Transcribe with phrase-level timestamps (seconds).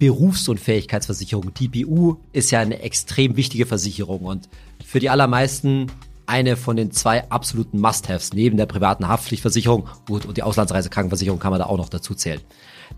[0.00, 1.52] Berufsunfähigkeitsversicherung.
[1.54, 4.48] Die BU ist ja eine extrem wichtige Versicherung und
[4.84, 5.86] für die allermeisten
[6.26, 9.88] eine von den zwei absoluten Must-Haves neben der privaten Haftpflichtversicherung.
[10.06, 12.40] Gut, und die Auslandsreisekrankenversicherung kann man da auch noch dazu zählen.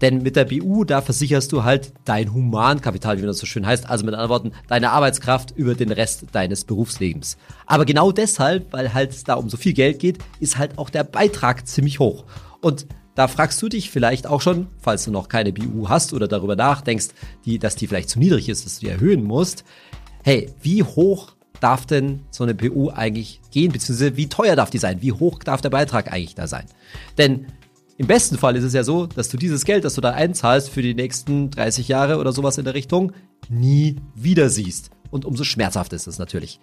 [0.01, 3.89] Denn mit der BU, da versicherst du halt dein Humankapital, wie das so schön heißt,
[3.89, 7.37] also mit anderen Worten, deine Arbeitskraft über den Rest deines Berufslebens.
[7.67, 10.89] Aber genau deshalb, weil halt es da um so viel Geld geht, ist halt auch
[10.89, 12.25] der Beitrag ziemlich hoch.
[12.61, 16.29] Und da fragst du dich vielleicht auch schon, falls du noch keine BU hast oder
[16.29, 17.09] darüber nachdenkst,
[17.45, 19.65] die, dass die vielleicht zu niedrig ist, dass du die erhöhen musst.
[20.25, 24.79] Hey, wie hoch darf denn so eine BU eigentlich gehen, beziehungsweise wie teuer darf die
[24.79, 25.03] sein?
[25.03, 26.67] Wie hoch darf der Beitrag eigentlich da sein?
[27.19, 27.47] Denn
[27.99, 30.71] im besten Fall ist es ja so, dass du dieses Geld, das du da einzahlst
[30.71, 33.13] für die nächsten 30 Jahre oder sowas in der Richtung,
[33.49, 34.91] nie wieder siehst.
[35.11, 36.59] Und umso schmerzhaft ist es natürlich.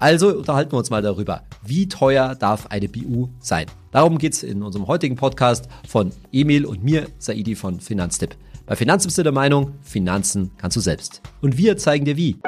[0.00, 3.66] Also unterhalten wir uns mal darüber, wie teuer darf eine BU sein.
[3.90, 8.34] Darum geht's in unserem heutigen Podcast von Emil und mir, Saidi von Finanztipp.
[8.64, 11.20] Bei Finanzen bist du der Meinung, Finanzen kannst du selbst.
[11.42, 12.38] Und wir zeigen dir wie.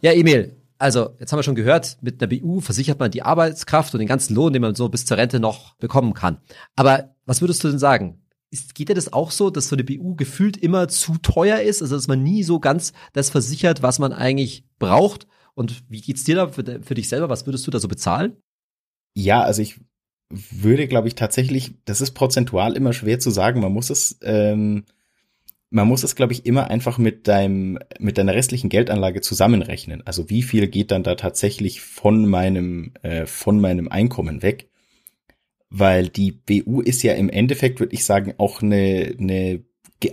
[0.00, 3.94] Ja, Emil, also jetzt haben wir schon gehört, mit einer BU versichert man die Arbeitskraft
[3.94, 6.38] und den ganzen Lohn, den man so bis zur Rente noch bekommen kann.
[6.76, 8.20] Aber was würdest du denn sagen?
[8.50, 11.82] Ist, geht dir das auch so, dass so eine BU gefühlt immer zu teuer ist?
[11.82, 15.26] Also dass man nie so ganz das versichert, was man eigentlich braucht?
[15.54, 17.28] Und wie geht's dir da für, für dich selber?
[17.28, 18.36] Was würdest du da so bezahlen?
[19.14, 19.80] Ja, also ich
[20.30, 23.60] würde, glaube ich, tatsächlich, das ist prozentual immer schwer zu sagen.
[23.60, 24.84] Man muss es ähm,
[25.70, 30.06] man muss es, glaube ich, immer einfach mit deinem, mit deiner restlichen Geldanlage zusammenrechnen.
[30.06, 34.70] Also wie viel geht dann da tatsächlich von meinem, äh, von meinem Einkommen weg?
[35.70, 39.64] Weil die BU ist ja im Endeffekt, würde ich sagen, auch eine, eine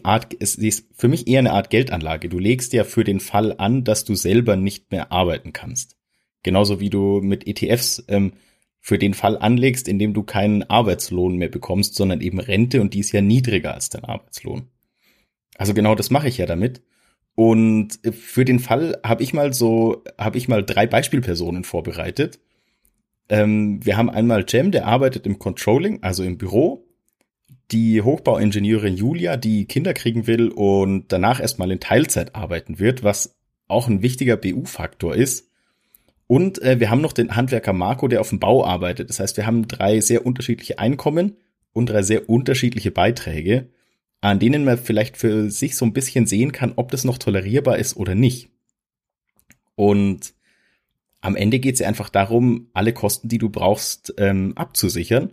[0.03, 2.27] Art, es ist für mich eher eine Art Geldanlage.
[2.27, 5.95] Du legst ja für den Fall an, dass du selber nicht mehr arbeiten kannst.
[6.43, 8.33] Genauso wie du mit ETFs ähm,
[8.81, 12.93] für den Fall anlegst, in dem du keinen Arbeitslohn mehr bekommst, sondern eben Rente und
[12.93, 14.67] die ist ja niedriger als dein Arbeitslohn.
[15.57, 16.83] Also genau das mache ich ja damit.
[17.33, 22.39] Und für den Fall habe ich mal so, habe ich mal drei Beispielpersonen vorbereitet.
[23.30, 26.88] Ähm, wir haben einmal Jem, der arbeitet im Controlling, also im Büro.
[27.72, 33.36] Die Hochbauingenieurin Julia, die Kinder kriegen will und danach erstmal in Teilzeit arbeiten wird, was
[33.68, 35.50] auch ein wichtiger BU-Faktor ist.
[36.28, 39.09] Und äh, wir haben noch den Handwerker Marco, der auf dem Bau arbeitet.
[39.09, 41.38] Das heißt, wir haben drei sehr unterschiedliche Einkommen
[41.74, 43.69] und drei sehr unterschiedliche Beiträge
[44.25, 47.78] an denen man vielleicht für sich so ein bisschen sehen kann, ob das noch tolerierbar
[47.78, 48.50] ist oder nicht.
[49.75, 50.34] Und
[51.25, 55.31] am Ende geht es ja einfach darum, alle Kosten, die du brauchst, ähm, abzusichern.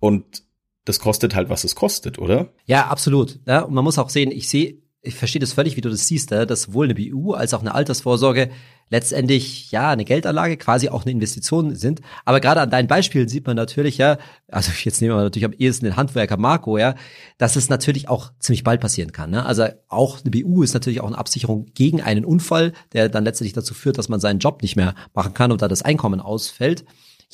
[0.00, 0.44] Und
[0.84, 2.52] das kostet halt, was es kostet, oder?
[2.66, 3.40] Ja, absolut.
[3.46, 6.08] Ja, und man muss auch sehen, ich sehe ich verstehe das völlig, wie du das
[6.08, 8.50] siehst, dass sowohl eine BU als auch eine Altersvorsorge
[8.90, 12.00] letztendlich ja eine Geldanlage, quasi auch eine Investition sind.
[12.24, 14.18] Aber gerade an deinen Beispielen sieht man natürlich ja,
[14.48, 16.94] also jetzt nehmen wir natürlich am ehesten den Handwerker Marco, ja,
[17.38, 19.30] dass es natürlich auch ziemlich bald passieren kann.
[19.30, 19.44] Ne?
[19.44, 23.54] Also auch eine BU ist natürlich auch eine Absicherung gegen einen Unfall, der dann letztendlich
[23.54, 26.84] dazu führt, dass man seinen Job nicht mehr machen kann und da das Einkommen ausfällt.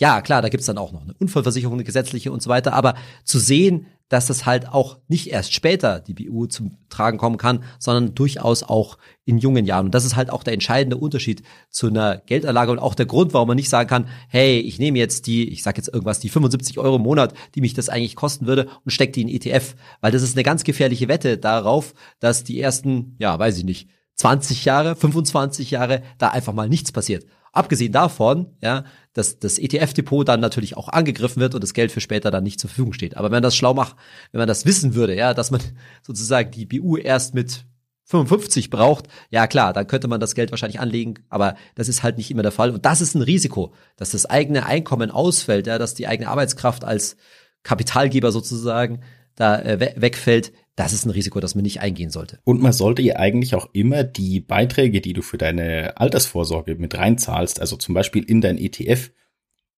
[0.00, 2.72] Ja, klar, da gibt's dann auch noch eine Unfallversicherung, eine gesetzliche und so weiter.
[2.72, 7.37] Aber zu sehen, dass das halt auch nicht erst später die BU zum Tragen kommen
[7.37, 8.97] kann, sondern durchaus auch
[9.27, 9.87] in jungen Jahren.
[9.87, 13.34] Und das ist halt auch der entscheidende Unterschied zu einer Geldanlage und auch der Grund,
[13.34, 16.31] warum man nicht sagen kann, hey, ich nehme jetzt die, ich sag jetzt irgendwas, die
[16.31, 19.77] 75 Euro im Monat, die mich das eigentlich kosten würde und stecke die in ETF.
[20.00, 23.91] Weil das ist eine ganz gefährliche Wette darauf, dass die ersten, ja, weiß ich nicht,
[24.15, 27.27] 20 Jahre, 25 Jahre da einfach mal nichts passiert.
[27.53, 32.00] Abgesehen davon, ja, dass das ETF-Depot dann natürlich auch angegriffen wird und das Geld für
[32.00, 33.16] später dann nicht zur Verfügung steht.
[33.16, 33.97] Aber wenn man das schlau macht,
[34.32, 35.60] wenn man das wissen würde, ja, dass man
[36.03, 37.65] sozusagen die BU erst mit
[38.04, 42.19] 55 braucht, ja klar, dann könnte man das Geld wahrscheinlich anlegen, aber das ist halt
[42.19, 42.71] nicht immer der Fall.
[42.71, 46.84] Und das ist ein Risiko, dass das eigene Einkommen ausfällt, ja, dass die eigene Arbeitskraft
[46.84, 47.16] als
[47.62, 49.03] Kapitalgeber sozusagen
[49.37, 52.41] da äh, wegfällt, das ist ein Risiko, das man nicht eingehen sollte.
[52.44, 56.97] Und man sollte ja eigentlich auch immer die Beiträge, die du für deine Altersvorsorge mit
[56.97, 59.10] reinzahlst, also zum Beispiel in dein ETF,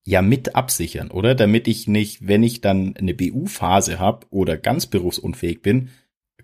[0.05, 1.35] ja mit absichern, oder?
[1.35, 5.91] Damit ich nicht, wenn ich dann eine BU-Phase habe oder ganz berufsunfähig bin,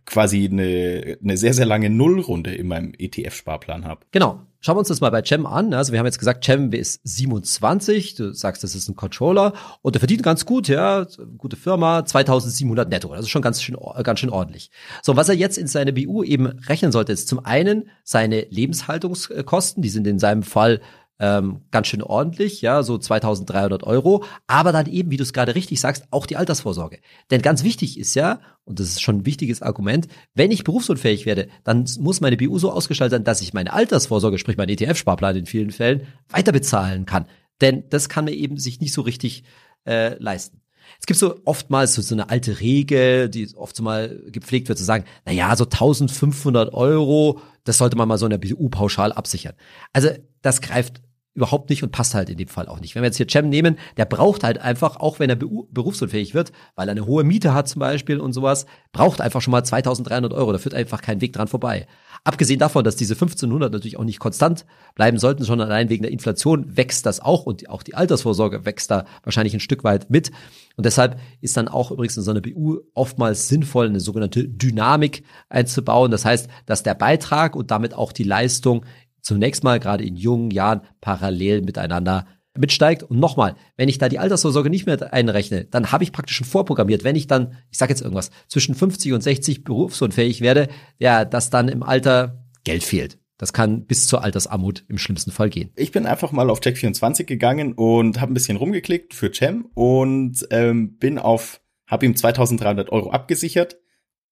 [0.07, 4.07] quasi eine, eine sehr, sehr lange Nullrunde in meinem ETF-Sparplan habe.
[4.11, 4.41] Genau.
[4.61, 5.73] Schauen wir uns das mal bei Cem an.
[5.73, 8.17] Also wir haben jetzt gesagt, Cem ist 27.
[8.17, 9.53] Du sagst, das ist ein Controller
[9.83, 11.07] und der verdient ganz gut, ja,
[11.37, 13.15] gute Firma, 2700 netto.
[13.15, 14.73] Das ist schon ganz schön, ganz schön ordentlich.
[15.03, 19.81] So, was er jetzt in seine BU eben rechnen sollte, ist zum einen seine Lebenshaltungskosten.
[19.81, 20.81] Die sind in seinem Fall
[21.21, 25.55] ähm, ganz schön ordentlich, ja, so 2300 Euro, aber dann eben, wie du es gerade
[25.55, 27.01] richtig sagst, auch die Altersvorsorge.
[27.31, 31.27] Denn ganz wichtig ist ja, und das ist schon ein wichtiges Argument, wenn ich berufsunfähig
[31.27, 35.37] werde, dann muss meine BU so ausgestaltet sein, dass ich meine Altersvorsorge, sprich mein ETF-Sparplan
[35.37, 37.27] in vielen Fällen, weiter bezahlen kann.
[37.61, 39.43] Denn das kann mir eben sich nicht so richtig
[39.87, 40.61] äh, leisten.
[41.01, 44.85] Es gibt so oftmals so, eine alte Regel, die oft so mal gepflegt wird, zu
[44.85, 49.55] sagen, na ja, so 1500 Euro, das sollte man mal so in der BU-Pauschal absichern.
[49.93, 50.09] Also
[50.41, 51.03] das greift
[51.39, 52.95] überhaupt nicht und passt halt in dem Fall auch nicht.
[52.95, 56.53] Wenn wir jetzt hier Cem nehmen, der braucht halt einfach, auch wenn er berufsunfähig wird,
[56.75, 60.33] weil er eine hohe Miete hat zum Beispiel und sowas, braucht einfach schon mal 2300
[60.33, 60.53] Euro.
[60.53, 61.87] Da führt einfach kein Weg dran vorbei.
[62.25, 66.13] Abgesehen davon, dass diese 1500 natürlich auch nicht konstant bleiben sollten, sondern allein wegen der
[66.13, 70.33] Inflation wächst das auch und auch die Altersvorsorge wächst da wahrscheinlich ein Stück weit mit.
[70.77, 75.25] Und deshalb ist dann auch übrigens in so einer BU oftmals sinnvoll, eine sogenannte Dynamik
[75.49, 76.11] einzubauen.
[76.11, 78.85] Das heißt, dass der Beitrag und damit auch die Leistung
[79.21, 82.27] zunächst mal gerade in jungen Jahren parallel miteinander
[82.59, 83.03] mitsteigt.
[83.03, 86.47] Und nochmal, wenn ich da die Altersvorsorge nicht mehr einrechne, dann habe ich praktisch schon
[86.47, 90.69] vorprogrammiert, wenn ich dann, ich sage jetzt irgendwas, zwischen 50 und 60 berufsunfähig werde,
[90.99, 93.19] ja, dass dann im Alter Geld fehlt.
[93.39, 95.71] Das kann bis zur Altersarmut im schlimmsten Fall gehen.
[95.77, 100.47] Ich bin einfach mal auf Check24 gegangen und habe ein bisschen rumgeklickt für Cem und
[100.51, 103.79] ähm, bin auf, habe ihm 2300 Euro abgesichert.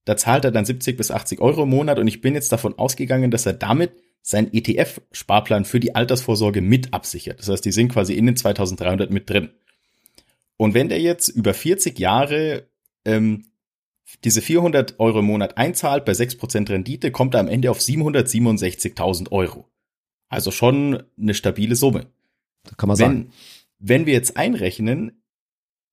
[0.04, 2.78] Da zahlt er dann 70 bis 80 Euro im Monat und ich bin jetzt davon
[2.78, 3.92] ausgegangen, dass er damit
[4.26, 7.38] sein ETF-Sparplan für die Altersvorsorge mit absichert.
[7.38, 9.50] Das heißt, die sind quasi in den 2300 mit drin.
[10.56, 12.68] Und wenn der jetzt über 40 Jahre
[13.04, 13.44] ähm,
[14.24, 19.30] diese 400 Euro im Monat einzahlt bei 6% Rendite, kommt er am Ende auf 767.000
[19.30, 19.68] Euro.
[20.28, 22.06] Also schon eine stabile Summe.
[22.64, 23.32] Da kann man wenn, sagen.
[23.78, 25.22] Wenn wir jetzt einrechnen,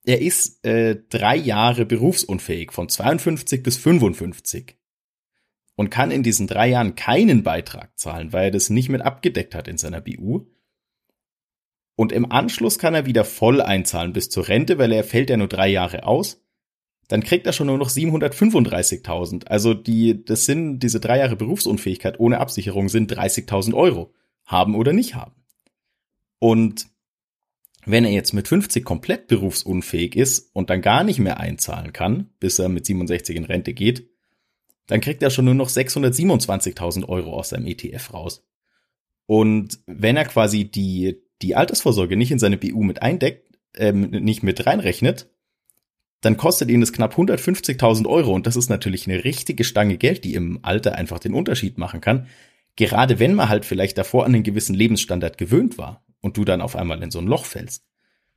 [0.05, 4.75] er ist äh, drei Jahre berufsunfähig, von 52 bis 55
[5.75, 9.55] und kann in diesen drei Jahren keinen Beitrag zahlen, weil er das nicht mit abgedeckt
[9.55, 10.45] hat in seiner BU.
[11.95, 15.37] Und im Anschluss kann er wieder voll einzahlen bis zur Rente, weil er fällt ja
[15.37, 16.41] nur drei Jahre aus.
[17.07, 19.47] Dann kriegt er schon nur noch 735.000.
[19.47, 24.13] Also die, das sind diese drei Jahre Berufsunfähigkeit ohne Absicherung sind 30.000 Euro.
[24.45, 25.43] Haben oder nicht haben.
[26.39, 26.87] Und
[27.85, 32.29] wenn er jetzt mit 50 komplett berufsunfähig ist und dann gar nicht mehr einzahlen kann,
[32.39, 34.09] bis er mit 67 in Rente geht,
[34.87, 38.45] dann kriegt er schon nur noch 627.000 Euro aus seinem ETF raus.
[39.25, 44.43] Und wenn er quasi die, die Altersvorsorge nicht in seine BU mit eindeckt, ähm, nicht
[44.43, 45.29] mit reinrechnet,
[46.21, 48.33] dann kostet ihn das knapp 150.000 Euro.
[48.33, 52.01] Und das ist natürlich eine richtige Stange Geld, die im Alter einfach den Unterschied machen
[52.01, 52.27] kann.
[52.75, 56.61] Gerade wenn man halt vielleicht davor an einen gewissen Lebensstandard gewöhnt war und du dann
[56.61, 57.85] auf einmal in so ein Loch fällst.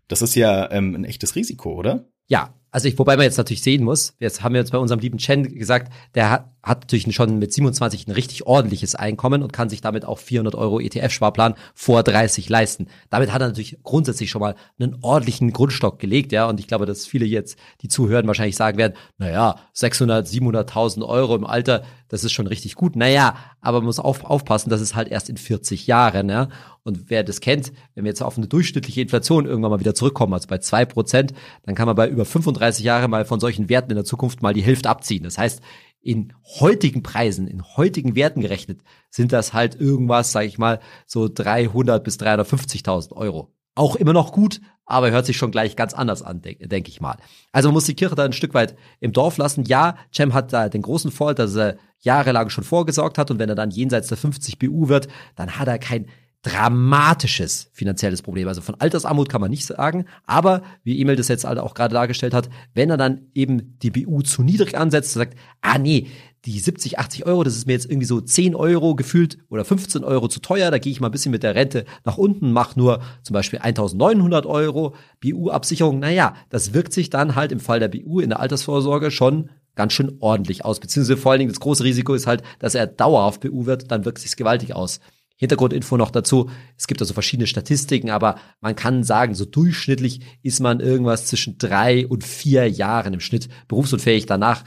[0.08, 2.08] Das ist ja ähm, ein echtes Risiko, oder?
[2.26, 5.00] Ja, also ich, wobei man jetzt natürlich sehen muss, jetzt haben wir jetzt bei unserem
[5.00, 9.52] lieben Chen gesagt, der hat, hat natürlich schon mit 27 ein richtig ordentliches Einkommen und
[9.52, 12.88] kann sich damit auch 400 Euro ETF-Sparplan vor 30 leisten.
[13.08, 16.48] Damit hat er natürlich grundsätzlich schon mal einen ordentlichen Grundstock gelegt, ja.
[16.48, 21.36] Und ich glaube, dass viele jetzt, die zuhören, wahrscheinlich sagen werden, naja, 600, 700.000 Euro
[21.36, 22.96] im Alter, das ist schon richtig gut.
[22.96, 26.48] Naja, aber man muss auf, aufpassen, das ist halt erst in 40 Jahren, ja.
[26.82, 30.32] Und wer das kennt, wenn wir jetzt auf eine durchschnittliche Inflation irgendwann mal wieder zurückkommen,
[30.32, 31.32] also bei zwei Prozent,
[31.64, 34.54] dann kann man bei über 35 Jahre mal von solchen Werten in der Zukunft mal
[34.54, 35.24] die Hälfte abziehen.
[35.24, 35.60] Das heißt,
[36.06, 38.80] in heutigen Preisen, in heutigen Werten gerechnet,
[39.10, 43.52] sind das halt irgendwas, sage ich mal, so 300 bis 350.000 Euro.
[43.74, 47.00] Auch immer noch gut, aber hört sich schon gleich ganz anders an, denke denk ich
[47.00, 47.16] mal.
[47.50, 49.64] Also man muss die Kirche da ein Stück weit im Dorf lassen.
[49.64, 53.48] Ja, Cem hat da den großen Vorteil, dass er jahrelang schon vorgesorgt hat und wenn
[53.48, 56.06] er dann jenseits der 50 BU wird, dann hat er kein
[56.46, 58.46] dramatisches finanzielles Problem.
[58.46, 62.34] Also von Altersarmut kann man nicht sagen, aber wie Emil das jetzt auch gerade dargestellt
[62.34, 66.06] hat, wenn er dann eben die BU zu niedrig ansetzt, sagt, ah nee,
[66.44, 70.04] die 70, 80 Euro, das ist mir jetzt irgendwie so 10 Euro gefühlt oder 15
[70.04, 72.76] Euro zu teuer, da gehe ich mal ein bisschen mit der Rente nach unten, mach
[72.76, 75.98] nur zum Beispiel 1900 Euro BU-Absicherung.
[75.98, 79.94] Naja, das wirkt sich dann halt im Fall der BU in der Altersvorsorge schon ganz
[79.94, 80.78] schön ordentlich aus.
[80.78, 84.04] Beziehungsweise vor allen Dingen das große Risiko ist halt, dass er dauerhaft BU wird, dann
[84.04, 85.00] wirkt sich's gewaltig aus.
[85.36, 86.50] Hintergrundinfo noch dazu.
[86.76, 91.58] Es gibt also verschiedene Statistiken, aber man kann sagen, so durchschnittlich ist man irgendwas zwischen
[91.58, 94.26] drei und vier Jahren im Schnitt berufsunfähig.
[94.26, 94.64] Danach,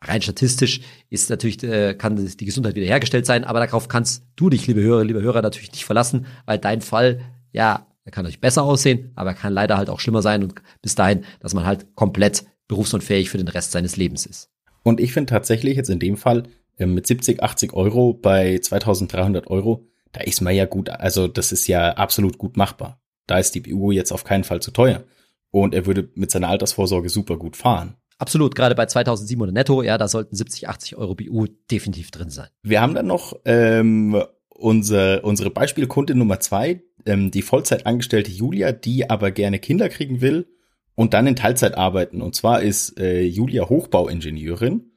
[0.00, 4.66] rein statistisch, ist natürlich, äh, kann die Gesundheit wiederhergestellt sein, aber darauf kannst du dich,
[4.66, 7.20] liebe Hörer, liebe Hörer, natürlich nicht verlassen, weil dein Fall,
[7.52, 10.54] ja, er kann natürlich besser aussehen, aber er kann leider halt auch schlimmer sein und
[10.82, 14.50] bis dahin, dass man halt komplett berufsunfähig für den Rest seines Lebens ist.
[14.82, 16.44] Und ich finde tatsächlich jetzt in dem Fall,
[16.78, 21.66] mit 70, 80 Euro bei 2300 Euro, da ist man ja gut, also das ist
[21.66, 23.00] ja absolut gut machbar.
[23.26, 25.04] Da ist die BU jetzt auf keinen Fall zu teuer.
[25.50, 27.96] Und er würde mit seiner Altersvorsorge super gut fahren.
[28.18, 32.48] Absolut, gerade bei 2700 netto, ja, da sollten 70, 80 Euro BU definitiv drin sein.
[32.62, 39.10] Wir haben dann noch ähm, unsere, unsere Beispielkundin Nummer zwei, ähm, die Vollzeitangestellte Julia, die
[39.10, 40.46] aber gerne Kinder kriegen will
[40.94, 42.22] und dann in Teilzeit arbeiten.
[42.22, 44.92] Und zwar ist äh, Julia Hochbauingenieurin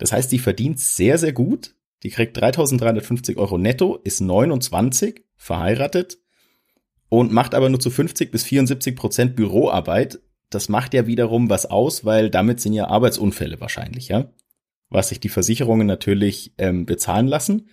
[0.00, 1.74] das heißt, die verdient sehr, sehr gut.
[2.02, 6.16] Die kriegt 3350 Euro netto, ist 29, verheiratet
[7.10, 10.20] und macht aber nur zu 50 bis 74 Prozent Büroarbeit.
[10.48, 14.32] das macht ja wiederum was aus, weil damit sind ja Arbeitsunfälle wahrscheinlich, ja.
[14.88, 17.68] Was sich die Versicherungen natürlich ähm, bezahlen lassen.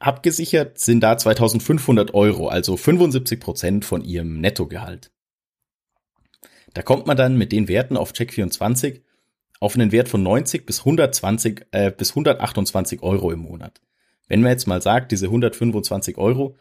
[0.00, 5.12] Abgesichert sind da 2500 Euro, also 75 Prozent von ihrem Nettogehalt.
[6.72, 9.02] Da kommt man dann mit den Werten auf Check24
[9.62, 13.80] auf einen Wert von 90 bis 120 äh, bis 128 Euro im Monat.
[14.26, 16.56] Wenn man jetzt mal sagt, diese 125 Euro,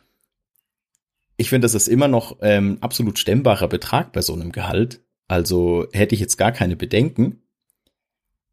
[1.36, 5.02] ich finde, das ist immer noch ähm, absolut stemmbarer Betrag bei so einem Gehalt.
[5.28, 7.42] Also hätte ich jetzt gar keine Bedenken.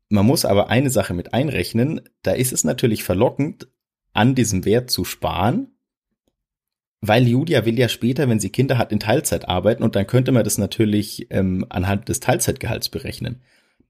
[0.08, 2.00] Man muss aber eine Sache mit einrechnen.
[2.22, 3.68] Da ist es natürlich verlockend,
[4.14, 5.72] an diesem Wert zu sparen,
[7.02, 10.32] weil Julia will ja später, wenn sie Kinder hat, in Teilzeit arbeiten und dann könnte
[10.32, 13.42] man das natürlich ähm, anhand des Teilzeitgehalts berechnen.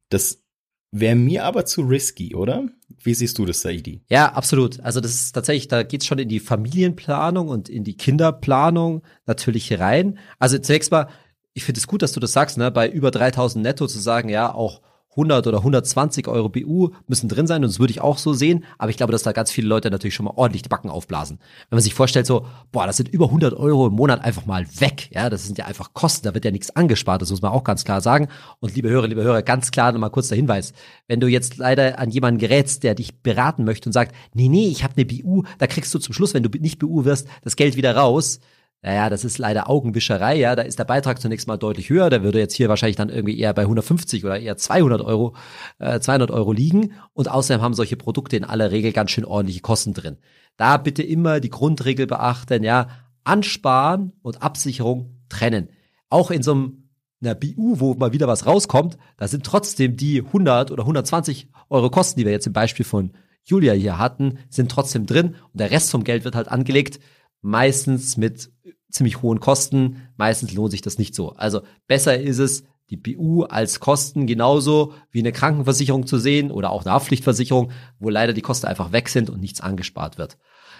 [0.08, 0.47] Das
[0.90, 2.66] Wäre mir aber zu risky, oder?
[3.02, 4.02] Wie siehst du das, Saidi?
[4.08, 4.80] Ja, absolut.
[4.80, 9.78] Also das ist tatsächlich, da geht's schon in die Familienplanung und in die Kinderplanung natürlich
[9.78, 10.18] rein.
[10.38, 11.08] Also zunächst mal,
[11.52, 12.70] ich finde es gut, dass du das sagst, ne?
[12.70, 14.80] bei über 3000 netto zu sagen, ja, auch
[15.18, 18.64] 100 oder 120 Euro BU müssen drin sein und das würde ich auch so sehen.
[18.78, 21.38] Aber ich glaube, dass da ganz viele Leute natürlich schon mal ordentlich die Backen aufblasen.
[21.68, 24.66] Wenn man sich vorstellt, so, boah, das sind über 100 Euro im Monat einfach mal
[24.78, 25.10] weg.
[25.12, 27.20] Ja, das sind ja einfach Kosten, da wird ja nichts angespart.
[27.20, 28.28] Das muss man auch ganz klar sagen.
[28.60, 30.72] Und liebe Hörer, liebe Hörer, ganz klar nochmal kurz der Hinweis.
[31.08, 34.68] Wenn du jetzt leider an jemanden gerätst, der dich beraten möchte und sagt, nee, nee,
[34.68, 37.56] ich habe eine BU, da kriegst du zum Schluss, wenn du nicht BU wirst, das
[37.56, 38.38] Geld wieder raus
[38.80, 40.54] naja, das ist leider Augenwischerei, ja.
[40.54, 42.10] Da ist der Beitrag zunächst mal deutlich höher.
[42.10, 45.34] Der würde jetzt hier wahrscheinlich dann irgendwie eher bei 150 oder eher 200 Euro,
[45.78, 46.92] äh, 200 Euro liegen.
[47.12, 50.18] Und außerdem haben solche Produkte in aller Regel ganz schön ordentliche Kosten drin.
[50.56, 52.88] Da bitte immer die Grundregel beachten, ja.
[53.24, 55.70] Ansparen und Absicherung trennen.
[56.08, 56.84] Auch in so einem
[57.20, 61.90] einer BU, wo mal wieder was rauskommt, da sind trotzdem die 100 oder 120 Euro
[61.90, 63.10] Kosten, die wir jetzt im Beispiel von
[63.42, 67.00] Julia hier hatten, sind trotzdem drin und der Rest vom Geld wird halt angelegt
[67.42, 68.50] meistens mit
[68.90, 70.08] ziemlich hohen Kosten.
[70.16, 71.30] Meistens lohnt sich das nicht so.
[71.32, 76.70] Also besser ist es, die BU als Kosten genauso wie eine Krankenversicherung zu sehen oder
[76.70, 80.38] auch eine Haftpflichtversicherung, wo leider die Kosten einfach weg sind und nichts angespart wird.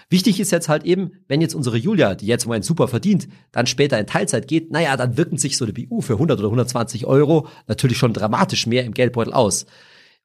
[0.09, 3.27] Wichtig ist jetzt halt eben, wenn jetzt unsere Julia, die jetzt im Moment super verdient,
[3.51, 6.47] dann später in Teilzeit geht, naja, dann wirken sich so eine BU für 100 oder
[6.47, 9.67] 120 Euro natürlich schon dramatisch mehr im Geldbeutel aus.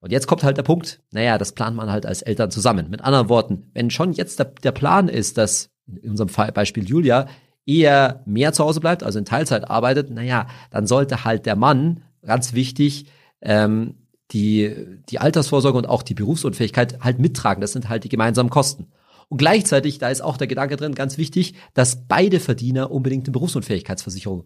[0.00, 2.88] Und jetzt kommt halt der Punkt, naja, das plant man halt als Eltern zusammen.
[2.88, 6.88] Mit anderen Worten, wenn schon jetzt der, der Plan ist, dass in unserem Fall, Beispiel
[6.88, 7.26] Julia,
[7.66, 12.02] eher mehr zu Hause bleibt, also in Teilzeit arbeitet, naja, dann sollte halt der Mann,
[12.22, 13.06] ganz wichtig,
[13.40, 13.94] ähm,
[14.30, 14.74] die,
[15.08, 17.60] die Altersvorsorge und auch die Berufsunfähigkeit halt mittragen.
[17.60, 18.88] Das sind halt die gemeinsamen Kosten.
[19.28, 23.32] Und gleichzeitig, da ist auch der Gedanke drin, ganz wichtig, dass beide Verdiener unbedingt eine
[23.32, 24.44] Berufsunfähigkeitsversicherung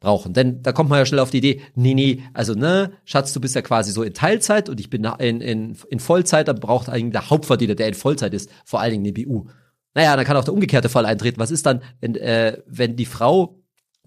[0.00, 0.34] brauchen.
[0.34, 3.40] Denn da kommt man ja schnell auf die Idee, nee, nee, also ne, Schatz, du
[3.40, 6.88] bist ja quasi so in Teilzeit und ich bin in, in, in Vollzeit, dann braucht
[6.88, 9.46] eigentlich der Hauptverdiener, der in Vollzeit ist, vor allen Dingen eine BU.
[9.94, 11.40] Naja, dann kann auch der umgekehrte Fall eintreten.
[11.40, 13.62] Was ist dann, wenn, äh, wenn die Frau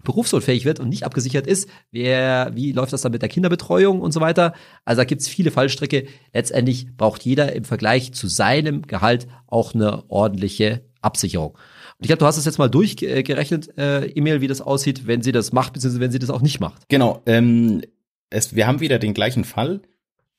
[0.06, 4.12] berufsunfähig wird und nicht abgesichert ist, wer, wie läuft das dann mit der Kinderbetreuung und
[4.12, 4.54] so weiter?
[4.84, 6.06] Also da gibt's viele Fallstricke.
[6.32, 11.52] Letztendlich braucht jeder im Vergleich zu seinem Gehalt auch eine ordentliche Absicherung.
[11.98, 15.22] Und ich glaube, du hast es jetzt mal durchgerechnet, äh, E-Mail, wie das aussieht, wenn
[15.22, 16.88] sie das macht, beziehungsweise wenn sie das auch nicht macht.
[16.88, 17.22] Genau.
[17.26, 17.82] Ähm,
[18.30, 19.82] es, wir haben wieder den gleichen Fall.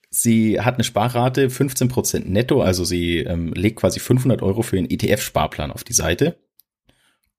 [0.09, 4.89] Sie hat eine Sparrate 15% netto, also sie ähm, legt quasi 500 Euro für einen
[4.89, 6.37] ETF-Sparplan auf die Seite.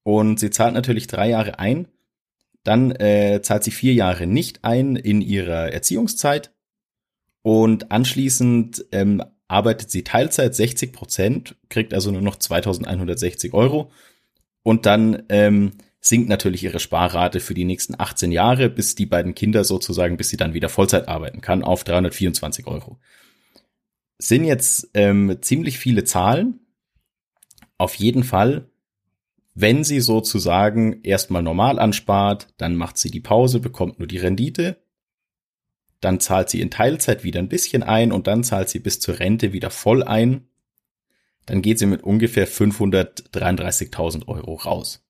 [0.03, 1.89] Und sie zahlt natürlich drei Jahre ein.
[2.65, 6.53] Dann äh, zahlt sie vier Jahre nicht ein in ihrer Erziehungszeit.
[7.43, 13.91] Und anschließend ähm, arbeitet sie Teilzeit 60 Prozent, kriegt also nur noch 2160 Euro.
[14.63, 15.73] Und dann ähm,
[16.09, 20.31] sinkt natürlich ihre Sparrate für die nächsten 18 Jahre, bis die beiden Kinder sozusagen, bis
[20.31, 22.99] sie dann wieder Vollzeit arbeiten kann, auf 324 Euro.
[24.19, 26.61] Sind jetzt ähm, ziemlich viele Zahlen.
[27.77, 28.69] Auf jeden Fall,
[29.55, 34.79] wenn sie sozusagen erstmal normal anspart, dann macht sie die Pause, bekommt nur die Rendite,
[36.01, 39.19] dann zahlt sie in Teilzeit wieder ein bisschen ein und dann zahlt sie bis zur
[39.19, 40.49] Rente wieder voll ein,
[41.47, 45.08] dann geht sie mit ungefähr 533.000 Euro raus.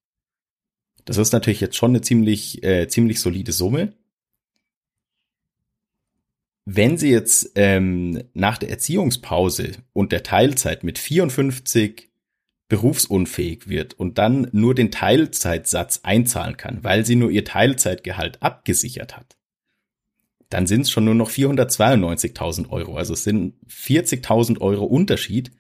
[1.09, 3.95] Das ist natürlich jetzt schon eine ziemlich, äh, ziemlich solide Summe.
[6.67, 12.11] Wenn sie jetzt ähm, nach der Erziehungspause und der Teilzeit mit 54
[12.69, 19.17] berufsunfähig wird und dann nur den Teilzeitsatz einzahlen kann, weil sie nur ihr Teilzeitgehalt abgesichert
[19.17, 19.39] hat,
[20.51, 22.99] dann sind es schon nur noch 492.000 Euro.
[22.99, 25.53] Also es sind 40.000 Euro Unterschied,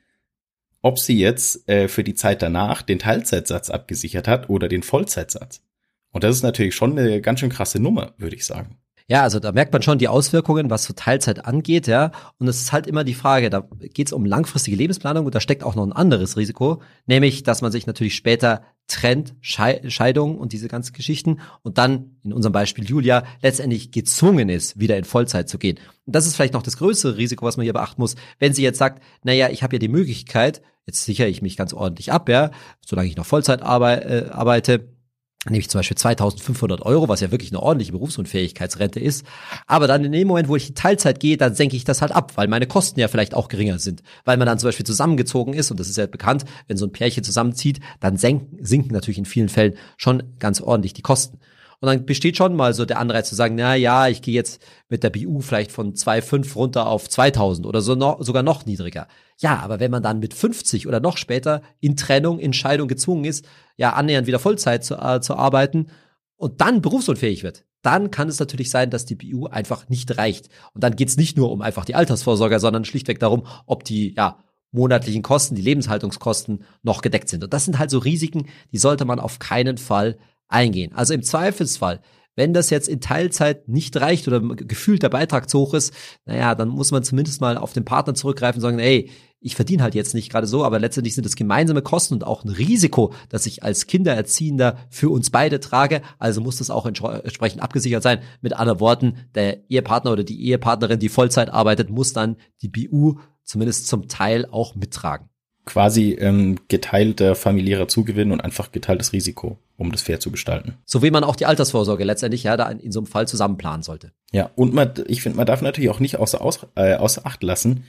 [0.83, 5.63] ob sie jetzt äh, für die Zeit danach den Teilzeitsatz abgesichert hat oder den Vollzeitsatz.
[6.11, 8.79] Und das ist natürlich schon eine ganz schön krasse Nummer, würde ich sagen.
[9.11, 12.13] Ja, also da merkt man schon die Auswirkungen, was so Teilzeit angeht, ja.
[12.39, 15.41] Und es ist halt immer die Frage, da geht es um langfristige Lebensplanung und da
[15.41, 20.53] steckt auch noch ein anderes Risiko, nämlich, dass man sich natürlich später trennt, Scheidung und
[20.53, 25.49] diese ganzen Geschichten und dann, in unserem Beispiel Julia, letztendlich gezwungen ist, wieder in Vollzeit
[25.49, 25.79] zu gehen.
[26.05, 28.63] Und das ist vielleicht noch das größere Risiko, was man hier beachten muss, wenn sie
[28.63, 32.29] jetzt sagt, naja, ich habe ja die Möglichkeit, jetzt sichere ich mich ganz ordentlich ab,
[32.29, 32.51] ja,
[32.85, 34.98] solange ich noch Vollzeit äh, arbeite,
[35.45, 39.25] nämlich zum Beispiel 2500 Euro, was ja wirklich eine ordentliche Berufsunfähigkeitsrente ist.
[39.67, 42.13] Aber dann in dem Moment, wo ich in Teilzeit gehe, dann senke ich das halt
[42.13, 44.03] ab, weil meine Kosten ja vielleicht auch geringer sind.
[44.25, 46.93] Weil man dann zum Beispiel zusammengezogen ist, und das ist ja bekannt, wenn so ein
[46.93, 51.39] Pärchen zusammenzieht, dann senken, sinken natürlich in vielen Fällen schon ganz ordentlich die Kosten.
[51.81, 54.61] Und dann besteht schon mal so der Anreiz zu sagen, na ja, ich gehe jetzt
[54.89, 59.07] mit der BU vielleicht von 2,5 runter auf 2000 oder so noch, sogar noch niedriger.
[59.41, 63.25] Ja, aber wenn man dann mit 50 oder noch später in Trennung, in Scheidung gezwungen
[63.25, 65.89] ist, ja, annähernd wieder Vollzeit zu, äh, zu arbeiten
[66.37, 70.49] und dann berufsunfähig wird, dann kann es natürlich sein, dass die BU einfach nicht reicht.
[70.75, 74.15] Und dann geht es nicht nur um einfach die Altersvorsorge, sondern schlichtweg darum, ob die,
[74.17, 74.39] ja,
[74.71, 77.43] monatlichen Kosten, die Lebenshaltungskosten noch gedeckt sind.
[77.45, 80.19] Und das sind halt so Risiken, die sollte man auf keinen Fall
[80.49, 80.93] eingehen.
[80.95, 82.01] Also im Zweifelsfall,
[82.37, 85.93] wenn das jetzt in Teilzeit nicht reicht oder gefühlt der Beitrag zu hoch ist,
[86.25, 89.83] naja, dann muss man zumindest mal auf den Partner zurückgreifen und sagen, ey, ich verdiene
[89.83, 93.13] halt jetzt nicht gerade so, aber letztendlich sind es gemeinsame Kosten und auch ein Risiko,
[93.29, 96.03] das ich als Kindererziehender für uns beide trage.
[96.19, 98.21] Also muss das auch entsprechend abgesichert sein.
[98.41, 103.19] Mit anderen Worten, der Ehepartner oder die Ehepartnerin, die Vollzeit arbeitet, muss dann die BU
[103.45, 105.29] zumindest zum Teil auch mittragen
[105.69, 110.79] quasi ähm, geteilter familiärer Zugewinn und einfach geteiltes Risiko, um das fair zu gestalten.
[110.87, 113.83] So wie man auch die Altersvorsorge letztendlich ja da in, in so einem Fall zusammenplanen
[113.83, 114.13] sollte.
[114.33, 117.43] Ja, und man, ich finde, man darf natürlich auch nicht außer, aus, äh, außer Acht
[117.43, 117.85] lassen.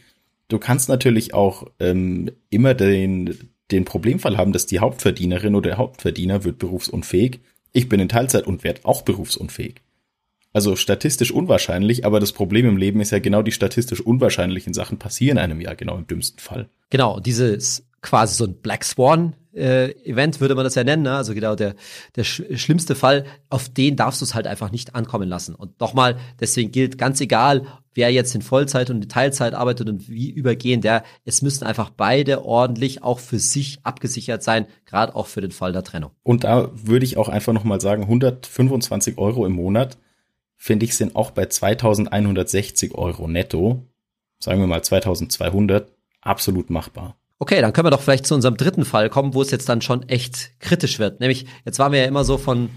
[0.50, 5.78] Du kannst natürlich auch ähm, immer den, den Problemfall haben, dass die Hauptverdienerin oder der
[5.78, 7.40] Hauptverdiener wird berufsunfähig.
[7.72, 9.76] Ich bin in Teilzeit und werde auch berufsunfähig.
[10.52, 14.98] Also statistisch unwahrscheinlich, aber das Problem im Leben ist ja genau die statistisch unwahrscheinlichen Sachen
[14.98, 16.68] passieren einem ja genau im dümmsten Fall.
[16.90, 21.16] Genau, dieses quasi so ein Black Swan äh, Event würde man das ja nennen, ne?
[21.16, 21.76] also genau der
[22.16, 25.56] der sch schlimmste Fall, auf den darfst du es halt einfach nicht ankommen lassen.
[25.56, 30.10] Und nochmal, deswegen gilt ganz egal, wer jetzt in Vollzeit und in Teilzeit arbeitet und
[30.10, 35.28] wie übergehen, der es müssen einfach beide ordentlich auch für sich abgesichert sein, gerade auch
[35.28, 36.12] für den Fall der Trennung.
[36.24, 39.98] Und da würde ich auch einfach nochmal sagen, 125 Euro im Monat
[40.56, 43.88] finde ich, sind auch bei 2160 Euro netto,
[44.40, 47.19] sagen wir mal 2200, absolut machbar.
[47.42, 49.82] Okay, dann können wir doch vielleicht zu unserem dritten Fall kommen, wo es jetzt dann
[49.82, 51.22] schon echt kritisch wird.
[51.22, 52.70] Nämlich, jetzt waren wir ja immer so von,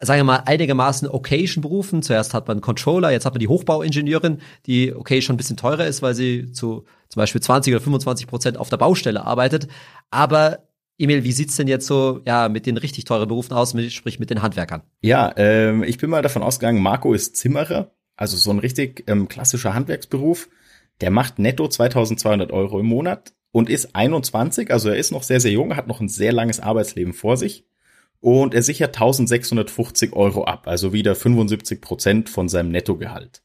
[0.00, 2.02] sagen wir mal, einigermaßen okayen Berufen.
[2.02, 5.86] Zuerst hat man Controller, jetzt hat man die Hochbauingenieurin, die okay schon ein bisschen teurer
[5.86, 9.68] ist, weil sie zu zum Beispiel 20 oder 25 Prozent auf der Baustelle arbeitet.
[10.10, 10.66] Aber
[10.98, 14.18] Emil, wie sieht's denn jetzt so ja mit den richtig teuren Berufen aus, mit, sprich
[14.18, 14.82] mit den Handwerkern?
[15.02, 19.28] Ja, ähm, ich bin mal davon ausgegangen, Marco ist Zimmerer, also so ein richtig ähm,
[19.28, 20.48] klassischer Handwerksberuf.
[21.00, 25.38] Der macht netto 2200 Euro im Monat und ist 21, also er ist noch sehr,
[25.38, 27.64] sehr jung, hat noch ein sehr langes Arbeitsleben vor sich
[28.18, 33.42] und er sichert 1650 Euro ab, also wieder 75 Prozent von seinem Nettogehalt.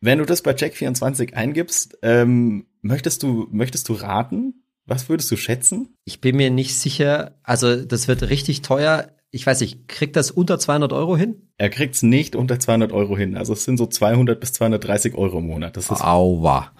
[0.00, 5.36] Wenn du das bei Check24 eingibst, ähm, möchtest du, möchtest du raten, was würdest du
[5.36, 5.94] schätzen?
[6.06, 7.34] Ich bin mir nicht sicher.
[7.42, 9.10] Also das wird richtig teuer.
[9.30, 11.50] Ich weiß nicht, kriegt das unter 200 Euro hin?
[11.58, 13.36] Er kriegt's nicht unter 200 Euro hin.
[13.36, 15.76] Also es sind so 200 bis 230 Euro im Monat.
[15.76, 16.72] Das ist Aua.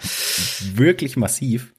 [0.74, 1.74] wirklich massiv.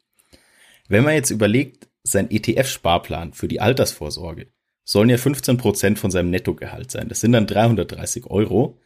[0.88, 4.48] Wenn man jetzt überlegt, sein ETF-Sparplan für die Altersvorsorge
[4.84, 7.10] sollen ja 15 Prozent von seinem Nettogehalt sein.
[7.10, 8.80] Das sind dann 330 Euro.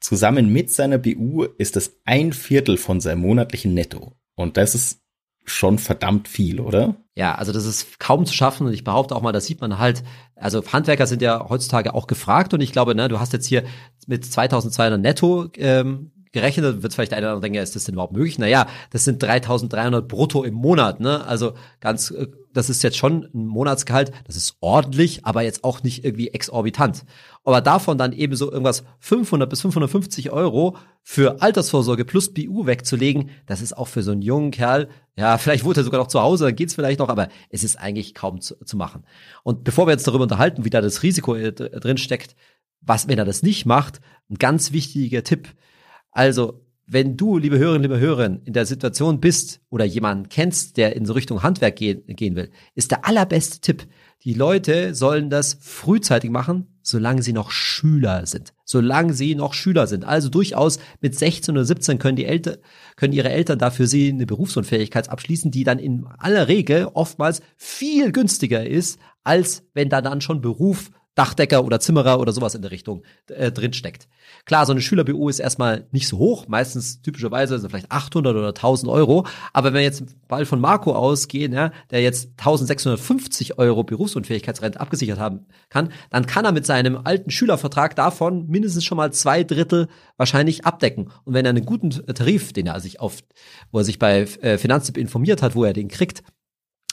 [0.00, 4.14] Zusammen mit seiner BU ist das ein Viertel von seinem monatlichen Netto.
[4.34, 5.00] Und das ist
[5.48, 6.96] schon verdammt viel, oder?
[7.14, 9.78] Ja, also das ist kaum zu schaffen und ich behaupte auch mal, das sieht man
[9.78, 10.04] halt,
[10.36, 13.64] also Handwerker sind ja heutzutage auch gefragt und ich glaube, ne, du hast jetzt hier
[14.06, 18.38] mit 2200 netto ähm, gerechnet, wird vielleicht einer denken, ist das denn überhaupt möglich?
[18.38, 21.24] Naja, das sind 3300 brutto im Monat, ne?
[21.26, 22.28] Also ganz, äh,
[22.58, 27.04] das ist jetzt schon ein Monatsgehalt, das ist ordentlich, aber jetzt auch nicht irgendwie exorbitant.
[27.44, 33.30] Aber davon dann eben so irgendwas 500 bis 550 Euro für Altersvorsorge plus BU wegzulegen,
[33.46, 36.20] das ist auch für so einen jungen Kerl, ja, vielleicht wohnt er sogar noch zu
[36.20, 39.04] Hause, dann geht's vielleicht noch, aber es ist eigentlich kaum zu, zu machen.
[39.44, 42.34] Und bevor wir jetzt darüber unterhalten, wie da das Risiko äh, drin steckt,
[42.80, 45.48] was, wenn er das nicht macht, ein ganz wichtiger Tipp,
[46.10, 50.96] also, wenn du, liebe Hörerinnen, liebe Hörer, in der Situation bist oder jemanden kennst, der
[50.96, 53.86] in so Richtung Handwerk gehen, gehen will, ist der allerbeste Tipp.
[54.24, 58.54] Die Leute sollen das frühzeitig machen, solange sie noch Schüler sind.
[58.64, 60.04] Solange sie noch Schüler sind.
[60.04, 62.56] Also durchaus mit 16 oder 17 können die Eltern,
[62.96, 68.12] können ihre Eltern dafür sie eine Berufsunfähigkeit abschließen, die dann in aller Regel oftmals viel
[68.12, 72.70] günstiger ist, als wenn da dann schon Beruf Dachdecker oder Zimmerer oder sowas in der
[72.70, 74.08] Richtung äh, drin steckt.
[74.44, 78.48] Klar, so eine Schüler-BU ist erstmal nicht so hoch, meistens typischerweise sind vielleicht 800 oder
[78.48, 83.82] 1000 Euro, aber wenn wir jetzt bald von Marco ausgehen, ja, der jetzt 1650 Euro
[83.82, 89.12] Berufsunfähigkeitsrente abgesichert haben kann, dann kann er mit seinem alten Schülervertrag davon mindestens schon mal
[89.12, 91.10] zwei Drittel wahrscheinlich abdecken.
[91.24, 93.18] Und wenn er einen guten Tarif, den er sich auf,
[93.72, 96.22] wo er sich bei äh, Finanztipp informiert hat, wo er den kriegt,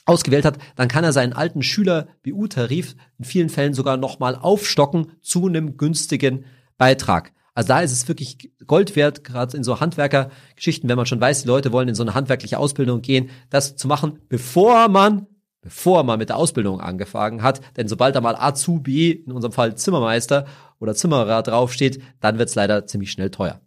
[0.06, 5.48] ausgewählt hat, dann kann er seinen alten Schüler-BU-Tarif in vielen Fällen sogar nochmal aufstocken zu
[5.48, 6.46] einem günstigen
[6.78, 7.32] Beitrag.
[7.54, 11.44] Also da ist es wirklich Gold wert, gerade in so Handwerkergeschichten, wenn man schon weiß,
[11.44, 15.28] die Leute wollen in so eine handwerkliche Ausbildung gehen, das zu machen, bevor man
[15.66, 17.60] bevor man mit der Ausbildung angefangen hat.
[17.76, 20.46] Denn sobald da mal Azubi, in unserem Fall Zimmermeister
[20.80, 23.60] oder Zimmerer draufsteht, dann wird's leider ziemlich schnell teuer.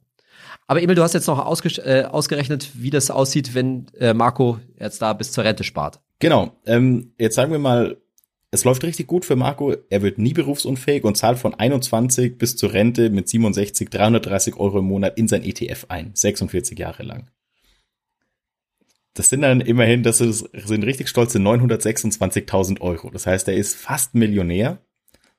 [0.69, 4.61] Aber Emil, du hast jetzt noch ausge äh, ausgerechnet, wie das aussieht, wenn äh, Marco
[4.79, 5.99] jetzt da bis zur Rente spart.
[6.19, 6.57] Genau.
[6.67, 7.99] Ähm, jetzt sagen wir mal,
[8.51, 9.75] es läuft richtig gut für Marco.
[9.91, 14.79] Er wird nie berufsunfähig und zahlt von 21 bis zur Rente mit 67 330 Euro
[14.79, 16.13] im Monat in sein ETF ein.
[16.15, 17.31] 46 Jahre lang.
[19.15, 23.11] Das sind dann immerhin, das sind richtig stolze 926.000 Euro.
[23.11, 24.81] Das heißt, er ist fast Millionär,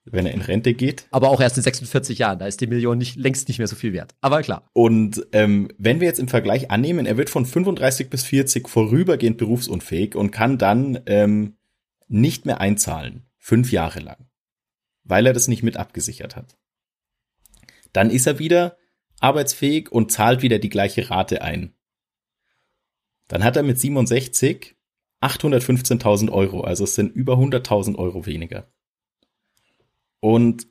[0.06, 1.08] wenn er in Rente geht.
[1.12, 3.76] Aber auch erst in 46 Jahren, da ist die Million nicht, längst nicht mehr so
[3.76, 4.16] viel wert.
[4.22, 4.70] Aber klar.
[4.74, 9.38] Und ähm, wenn wir jetzt im Vergleich annehmen, er wird von 35 bis 40 vorübergehend
[9.38, 11.58] berufsunfähig und kann dann ähm,
[12.08, 14.30] nicht mehr einzahlen, fünf Jahre lang,
[15.04, 16.58] weil er das nicht mit abgesichert hat.
[17.94, 18.78] Dann ist er wieder
[19.20, 21.76] arbeitsfähig und zahlt wieder die gleiche Rate ein.
[23.28, 24.76] Dann hat er mit 67
[25.22, 28.72] 815.000 Euro, also es sind über 100.000 Euro weniger.
[30.20, 30.68] Und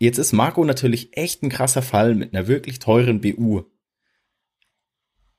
[0.00, 3.62] jetzt ist Marco natürlich echt ein krasser Fall mit einer wirklich teuren BU.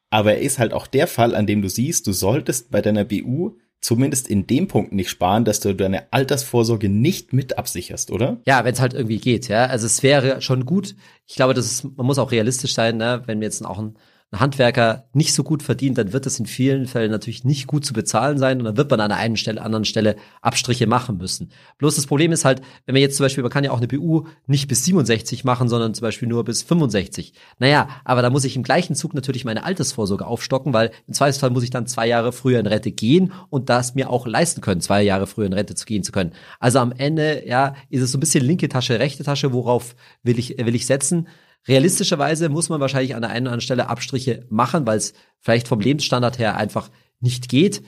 [0.10, 3.04] Aber er ist halt auch der Fall, an dem du siehst, du solltest bei deiner
[3.04, 8.42] BU zumindest in dem Punkt nicht sparen, dass du deine Altersvorsorge nicht mit absicherst, oder?
[8.48, 9.68] Ja, wenn es halt irgendwie geht, ja.
[9.68, 10.96] Also es wäre schon gut.
[11.28, 13.22] Ich glaube, das ist, man muss auch realistisch sein, ne?
[13.26, 13.96] wenn wir jetzt auch ein
[14.40, 17.94] Handwerker nicht so gut verdient, dann wird es in vielen Fällen natürlich nicht gut zu
[17.94, 21.52] bezahlen sein und dann wird man an der einen Stelle, anderen Stelle Abstriche machen müssen.
[21.78, 23.88] Bloß das Problem ist halt, wenn wir jetzt zum Beispiel, man kann ja auch eine
[23.88, 27.34] BU nicht bis 67 machen, sondern zum Beispiel nur bis 65.
[27.60, 31.50] Naja, aber da muss ich im gleichen Zug natürlich meine Altersvorsorge aufstocken, weil im Zweifelsfall
[31.50, 34.82] muss ich dann zwei Jahre früher in Rente gehen und das mir auch leisten können,
[34.82, 36.34] zwei Jahre früher in Rente zu gehen zu können.
[36.60, 40.40] Also am Ende, ja, ist es so ein bisschen linke Tasche, rechte Tasche, worauf will
[40.40, 41.28] ich, will ich setzen?
[41.68, 45.68] Realistischerweise muss man wahrscheinlich an der einen oder anderen Stelle Abstriche machen, weil es vielleicht
[45.68, 47.82] vom Lebensstandard her einfach nicht geht.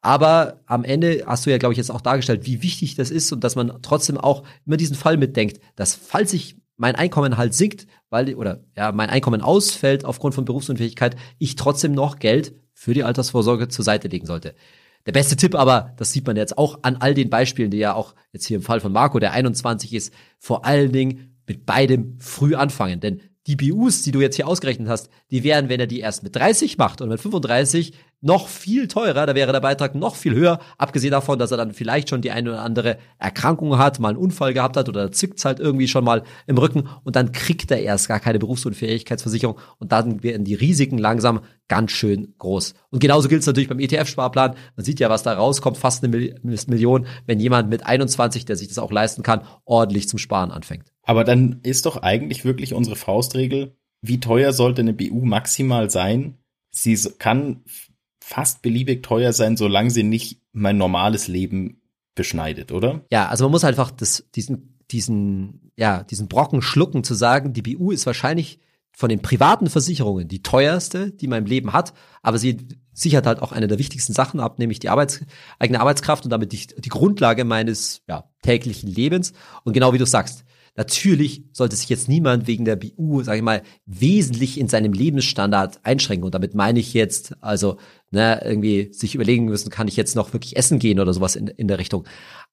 [0.00, 3.32] Aber am Ende hast du ja, glaube ich, jetzt auch dargestellt, wie wichtig das ist
[3.32, 7.54] und dass man trotzdem auch immer diesen Fall mitdenkt, dass falls ich mein Einkommen halt
[7.54, 12.94] sinkt, weil oder ja mein Einkommen ausfällt aufgrund von Berufsunfähigkeit, ich trotzdem noch Geld für
[12.94, 14.54] die Altersvorsorge zur Seite legen sollte.
[15.06, 17.94] Der beste Tipp aber, das sieht man jetzt auch an all den Beispielen, die ja
[17.94, 22.16] auch jetzt hier im Fall von Marco, der 21 ist, vor allen Dingen mit beidem
[22.18, 23.00] früh anfangen.
[23.00, 26.22] Denn die BUs, die du jetzt hier ausgerechnet hast, die wären, wenn er die erst
[26.22, 30.34] mit 30 macht und mit 35 noch viel teurer, da wäre der Beitrag noch viel
[30.34, 34.08] höher, abgesehen davon, dass er dann vielleicht schon die eine oder andere Erkrankung hat, mal
[34.08, 37.70] einen Unfall gehabt hat oder zickt's halt irgendwie schon mal im Rücken und dann kriegt
[37.70, 42.72] er erst gar keine Berufsunfähigkeitsversicherung und dann werden die Risiken langsam ganz schön groß.
[42.88, 44.54] Und genauso gilt es natürlich beim ETF-Sparplan.
[44.74, 48.68] Man sieht ja, was da rauskommt, fast eine Million, wenn jemand mit 21, der sich
[48.68, 50.93] das auch leisten kann, ordentlich zum Sparen anfängt.
[51.04, 56.38] Aber dann ist doch eigentlich wirklich unsere Faustregel, wie teuer sollte eine BU maximal sein?
[56.70, 57.62] Sie kann
[58.22, 61.82] fast beliebig teuer sein, solange sie nicht mein normales Leben
[62.14, 63.04] beschneidet, oder?
[63.10, 67.62] Ja, also man muss einfach das, diesen, diesen, ja, diesen Brocken schlucken, zu sagen, die
[67.62, 68.60] BU ist wahrscheinlich
[68.96, 72.58] von den privaten Versicherungen die teuerste, die im Leben hat, aber sie
[72.92, 75.20] sichert halt auch eine der wichtigsten Sachen ab, nämlich die Arbeits
[75.58, 79.32] eigene Arbeitskraft und damit die, die Grundlage meines ja, täglichen Lebens.
[79.64, 80.44] Und genau wie du sagst,
[80.76, 85.80] Natürlich sollte sich jetzt niemand wegen der BU, sage ich mal, wesentlich in seinem Lebensstandard
[85.84, 86.24] einschränken.
[86.24, 87.76] Und damit meine ich jetzt, also
[88.10, 91.46] ne, irgendwie sich überlegen müssen, kann ich jetzt noch wirklich essen gehen oder sowas in,
[91.46, 92.04] in der Richtung.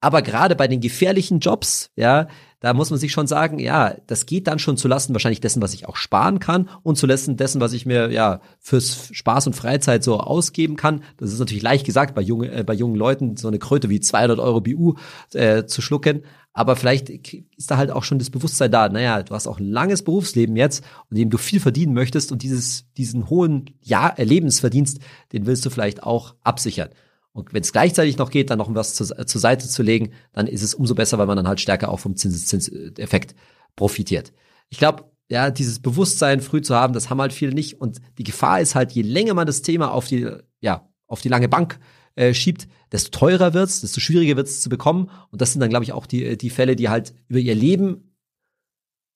[0.01, 2.27] Aber gerade bei den gefährlichen Jobs, ja,
[2.59, 5.73] da muss man sich schon sagen, ja, das geht dann schon zulasten wahrscheinlich dessen, was
[5.73, 10.03] ich auch sparen kann und zulasten dessen, was ich mir ja fürs Spaß und Freizeit
[10.03, 11.03] so ausgeben kann.
[11.17, 13.99] Das ist natürlich leicht gesagt bei, junge, äh, bei jungen Leuten so eine Kröte wie
[13.99, 14.93] 200 Euro BU
[15.33, 16.21] äh, zu schlucken.
[16.53, 19.69] Aber vielleicht ist da halt auch schon das Bewusstsein da, naja, du hast auch ein
[19.69, 24.25] langes Berufsleben jetzt, in dem du viel verdienen möchtest und dieses, diesen hohen ja äh,
[24.25, 24.99] Lebensverdienst,
[25.31, 26.89] den willst du vielleicht auch absichern.
[27.31, 30.47] Und wenn es gleichzeitig noch geht, dann noch was zur, zur Seite zu legen, dann
[30.47, 33.33] ist es umso besser, weil man dann halt stärker auch vom Zinseszinseffekt
[33.77, 34.33] profitiert.
[34.67, 37.79] Ich glaube, ja, dieses Bewusstsein früh zu haben, das haben halt viele nicht.
[37.79, 41.29] Und die Gefahr ist halt, je länger man das Thema auf die, ja, auf die
[41.29, 41.79] lange Bank
[42.15, 45.09] äh, schiebt, desto teurer wird's, desto schwieriger wird's zu bekommen.
[45.31, 48.11] Und das sind dann, glaube ich, auch die, die Fälle, die halt über ihr Leben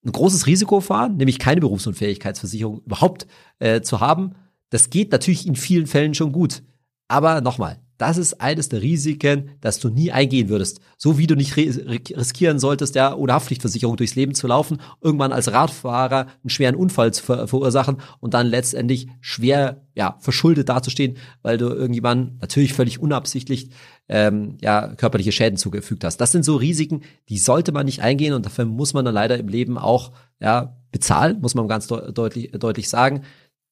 [0.05, 3.27] ein großes Risiko fahren, nämlich keine Berufsunfähigkeitsversicherung überhaupt
[3.59, 4.35] äh, zu haben.
[4.69, 6.63] Das geht natürlich in vielen Fällen schon gut.
[7.07, 10.81] Aber nochmal, das ist eines der Risiken, dass du nie eingehen würdest.
[10.97, 15.51] So wie du nicht riskieren solltest, ja, ohne Haftpflichtversicherung durchs Leben zu laufen, irgendwann als
[15.51, 21.57] Radfahrer einen schweren Unfall zu ver verursachen und dann letztendlich schwer, ja, verschuldet dazustehen, weil
[21.57, 23.69] du irgendjemand natürlich völlig unabsichtlich,
[24.09, 26.17] ähm, ja, körperliche Schäden zugefügt hast.
[26.17, 29.37] Das sind so Risiken, die sollte man nicht eingehen und dafür muss man dann leider
[29.37, 33.23] im Leben auch, ja, bezahlen, muss man ganz de deutlich, deutlich sagen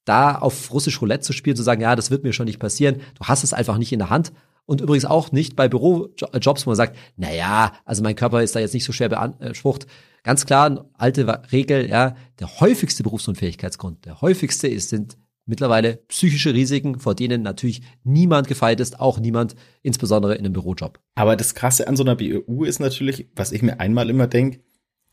[0.05, 3.01] da auf russisch Roulette zu spielen, zu sagen, ja, das wird mir schon nicht passieren.
[3.15, 4.33] Du hast es einfach nicht in der Hand.
[4.65, 8.55] Und übrigens auch nicht bei Bürojobs, wo man sagt, na ja, also mein Körper ist
[8.55, 9.87] da jetzt nicht so schwer beansprucht.
[10.23, 16.99] Ganz klar, alte Regel, ja, der häufigste Berufsunfähigkeitsgrund, der häufigste ist, sind mittlerweile psychische Risiken,
[16.99, 20.99] vor denen natürlich niemand gefeit ist, auch niemand, insbesondere in einem Bürojob.
[21.15, 24.61] Aber das Krasse an so einer BU ist natürlich, was ich mir einmal immer denke,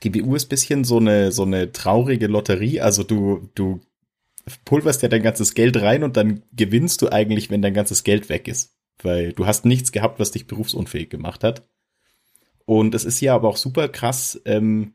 [0.05, 2.81] die BU ist bisschen so eine, so eine traurige Lotterie.
[2.81, 3.81] Also du, du
[4.65, 8.29] pulverst ja dein ganzes Geld rein und dann gewinnst du eigentlich, wenn dein ganzes Geld
[8.29, 8.77] weg ist.
[9.03, 11.67] Weil du hast nichts gehabt, was dich berufsunfähig gemacht hat.
[12.67, 14.95] Und es ist ja aber auch super krass ähm,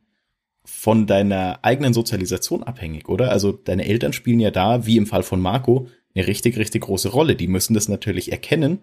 [0.63, 3.31] von deiner eigenen Sozialisation abhängig, oder?
[3.31, 7.09] Also deine Eltern spielen ja da, wie im Fall von Marco, eine richtig, richtig große
[7.09, 7.35] Rolle.
[7.35, 8.81] Die müssen das natürlich erkennen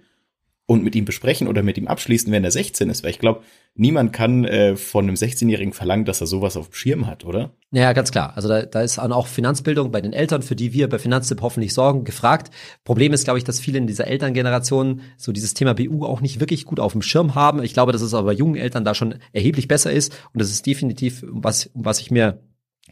[0.67, 3.03] und mit ihm besprechen oder mit ihm abschließen, wenn er 16 ist.
[3.03, 3.43] Weil ich glaube,
[3.75, 7.51] niemand kann äh, von einem 16-Jährigen verlangen, dass er sowas auf dem Schirm hat, oder?
[7.73, 8.33] Ja, ganz klar.
[8.37, 11.75] Also da, da ist auch Finanzbildung bei den Eltern, für die wir bei Finanztipp hoffentlich
[11.75, 12.53] sorgen, gefragt.
[12.85, 16.39] Problem ist, glaube ich, dass viele in dieser Elterngeneration so dieses Thema BU auch nicht
[16.39, 17.63] wirklich gut auf dem Schirm haben.
[17.63, 20.13] Ich glaube, dass es aber bei jungen Eltern da schon erheblich besser ist.
[20.33, 22.41] Und das ist definitiv, was, was ich mir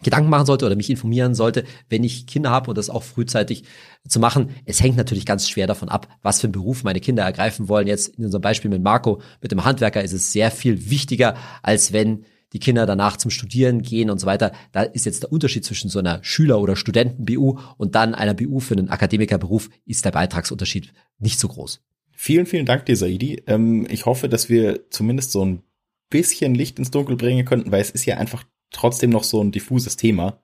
[0.02, 3.64] Gedanken machen sollte oder mich informieren sollte, wenn ich Kinder habe und das auch frühzeitig
[4.08, 4.50] zu machen.
[4.64, 7.86] Es hängt natürlich ganz schwer davon ab, was für einen Beruf meine Kinder ergreifen wollen.
[7.86, 11.92] Jetzt in unserem Beispiel mit Marco, mit dem Handwerker ist es sehr viel wichtiger, als
[11.92, 14.52] wenn die Kinder danach zum Studieren gehen und so weiter.
[14.72, 18.58] Da ist jetzt der Unterschied zwischen so einer Schüler- oder Studenten-BU und dann einer BU
[18.60, 21.82] für einen Akademikerberuf, ist der Beitragsunterschied nicht so groß.
[22.12, 23.42] Vielen, vielen Dank dir, Saidi.
[23.46, 25.62] Ähm, ich hoffe, dass wir zumindest so ein
[26.10, 29.52] bisschen Licht ins Dunkel bringen könnten, weil es ist ja einfach trotzdem noch so ein
[29.52, 30.40] diffuses Thema,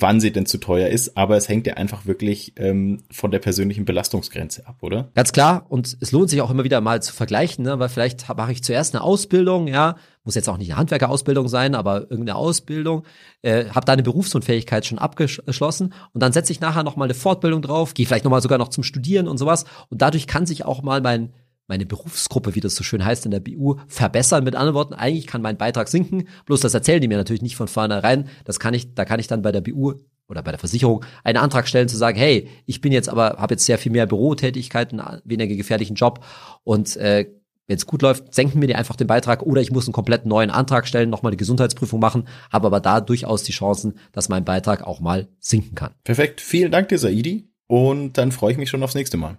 [0.00, 3.38] wann sie denn zu teuer ist, aber es hängt ja einfach wirklich ähm, von der
[3.38, 5.10] persönlichen Belastungsgrenze ab, oder?
[5.14, 5.66] Ganz klar.
[5.68, 7.78] Und es lohnt sich auch immer wieder mal zu vergleichen, ne?
[7.78, 11.74] weil vielleicht mache ich zuerst eine Ausbildung, ja, muss jetzt auch nicht eine Handwerkerausbildung sein,
[11.74, 13.04] aber irgendeine Ausbildung,
[13.42, 15.94] äh, habe da eine Berufsunfähigkeit schon abgeschlossen.
[16.12, 18.58] Und dann setze ich nachher noch mal eine Fortbildung drauf, gehe vielleicht noch mal sogar
[18.58, 19.64] noch zum Studieren und sowas.
[19.88, 21.32] Und dadurch kann sich auch mal mein
[21.66, 24.44] meine Berufsgruppe, wie das so schön heißt in der BU, verbessern.
[24.44, 26.28] Mit anderen Worten, eigentlich kann mein Beitrag sinken.
[26.46, 28.28] Bloß das erzählen die mir natürlich nicht von vornherein.
[28.44, 29.94] Das kann ich, da kann ich dann bei der BU
[30.28, 33.54] oder bei der Versicherung einen Antrag stellen zu sagen, hey, ich bin jetzt aber, habe
[33.54, 36.24] jetzt sehr viel mehr Bürotätigkeiten, weniger gefährlichen Job
[36.64, 37.26] und äh,
[37.68, 40.24] wenn es gut läuft, senken mir die einfach den Beitrag oder ich muss einen komplett
[40.24, 44.44] neuen Antrag stellen, nochmal die Gesundheitsprüfung machen, habe aber da durchaus die Chancen, dass mein
[44.44, 45.94] Beitrag auch mal sinken kann.
[46.04, 47.50] Perfekt, vielen Dank dir, Saidi.
[47.66, 49.38] Und dann freue ich mich schon aufs nächste Mal.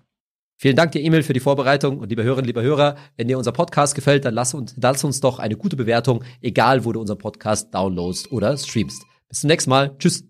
[0.59, 1.99] Vielen Dank dir, Emil, für die Vorbereitung.
[1.99, 5.19] Und liebe Hörerinnen, liebe Hörer, wenn dir unser Podcast gefällt, dann lass uns, lass uns
[5.19, 9.03] doch eine gute Bewertung, egal wo du unser Podcast downloadst oder streamst.
[9.29, 9.95] Bis zum nächsten Mal.
[9.99, 10.23] Tschüss.